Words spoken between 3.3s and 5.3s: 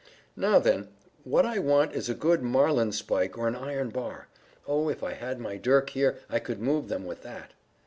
or an iron bar. Oh, if I